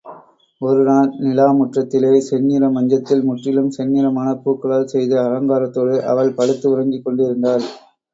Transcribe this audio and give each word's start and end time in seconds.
ஒருநாள் 0.61 1.09
நிலா 1.17 1.45
முற்றத்திலே 1.51 2.21
செந்நிற 2.29 2.69
மஞ்சத்தில் 2.69 3.21
முற்றிலும் 3.23 3.69
செந்நிறமான 3.77 4.29
பூக்களால் 4.43 4.89
செய்த 4.93 5.13
அலங்காரத்தோடு 5.25 5.97
அவள் 6.05 6.33
படுத்து 6.33 6.67
உறங்கிக் 6.71 7.05
கொண்டிருந்தாள். 7.05 7.65